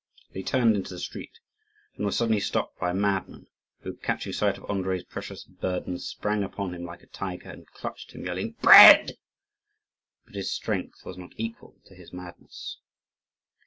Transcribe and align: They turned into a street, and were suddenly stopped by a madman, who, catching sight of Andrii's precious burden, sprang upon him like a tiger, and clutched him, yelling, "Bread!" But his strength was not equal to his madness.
They 0.33 0.41
turned 0.41 0.75
into 0.75 0.95
a 0.95 0.97
street, 0.97 1.37
and 1.95 2.03
were 2.07 2.11
suddenly 2.11 2.39
stopped 2.39 2.79
by 2.79 2.89
a 2.89 2.93
madman, 2.95 3.45
who, 3.81 3.93
catching 3.97 4.33
sight 4.33 4.57
of 4.57 4.63
Andrii's 4.63 5.03
precious 5.03 5.43
burden, 5.43 5.99
sprang 5.99 6.41
upon 6.41 6.73
him 6.73 6.83
like 6.85 7.03
a 7.03 7.05
tiger, 7.05 7.51
and 7.51 7.67
clutched 7.67 8.13
him, 8.13 8.25
yelling, 8.25 8.53
"Bread!" 8.63 9.11
But 10.25 10.33
his 10.33 10.49
strength 10.51 11.05
was 11.05 11.19
not 11.19 11.33
equal 11.37 11.75
to 11.85 11.93
his 11.93 12.11
madness. 12.11 12.79